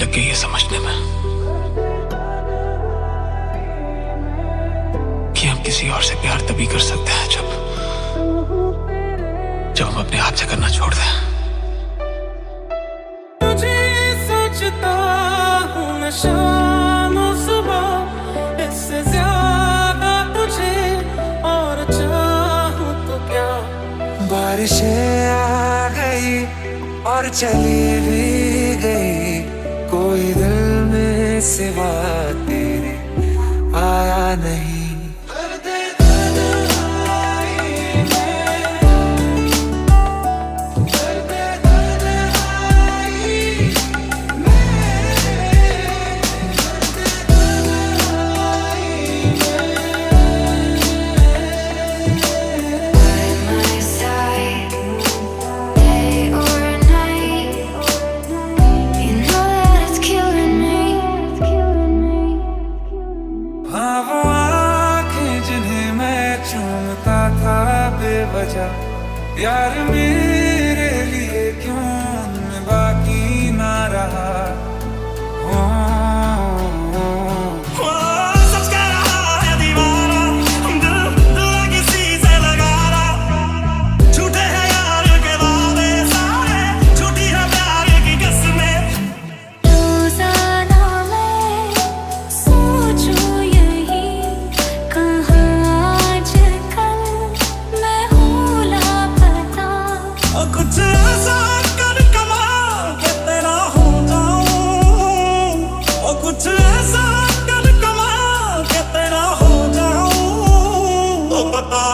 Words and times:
लग 0.00 0.12
गई 0.12 0.22
है 0.24 0.34
समझने 0.34 0.78
में 0.80 0.94
कि 5.36 5.46
हम 5.46 5.62
किसी 5.64 5.88
और 5.96 6.02
से 6.02 6.14
प्यार 6.22 6.40
तभी 6.48 6.66
कर 6.66 6.78
सकते 6.86 7.12
हैं 7.12 7.28
जब 7.34 7.46
जब 9.76 9.86
हम 9.86 10.00
अपने 10.04 10.18
आप 10.18 10.34
से 10.40 10.46
करना 10.46 10.68
छोड़ 10.76 10.92
दें। 10.94 11.10
तुझे 13.42 13.76
सोचता 14.28 14.94
हूँ 15.74 15.88
मैं 16.00 16.10
शाम 16.20 17.16
सुबह 17.44 18.64
इससे 18.66 19.02
ज़्यादा 19.10 20.12
तुझे 20.34 20.76
और 21.52 21.84
चाहूँ 21.92 22.92
तो 23.06 23.18
क्या? 23.30 23.48
बारिशें 24.32 25.28
आ 25.28 25.88
गई 25.98 26.32
और 27.12 27.28
चली 27.40 27.82
भी 28.06 28.28
गई। 28.84 29.29
सिवा 31.60 31.88
बेवजह 68.02 69.42
यार 69.42 69.78
मेरे 69.90 70.39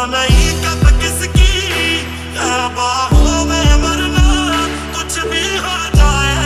नहीं, 0.07 0.49
कब 0.63 0.83
किसकी 1.01 1.55
हो 5.65 5.77
जाए 5.97 6.41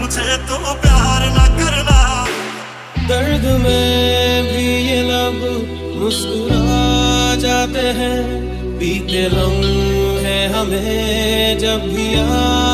मुझे 0.00 0.36
तो 0.48 0.56
प्यार 0.82 1.22
न 1.36 1.40
करना। 1.58 2.00
दर्द 3.08 3.44
में 3.62 4.42
भी 4.44 4.66
ये 4.88 5.00
लब 5.02 5.38
मुस्कुरा 6.02 6.82
जाते 7.44 7.86
हैं। 7.98 8.18
बीते 8.78 9.24
लम्हे 9.28 10.38
हमें 10.54 11.58
जब 11.58 11.80
भी 11.94 12.06
याद 12.14 12.73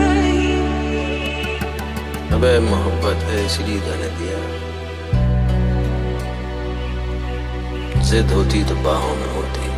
नहीं 0.00 0.56
अबे 2.36 2.58
मोहब्बत 2.70 3.24
है 3.28 3.44
इसलिए 3.46 3.78
गाने 3.80 4.10
दिया 4.18 4.69
जिद 8.10 8.30
होती 8.32 8.64
तो 8.64 8.74
बाहों 8.74 9.14
में 9.16 9.28
होती। 9.34 9.69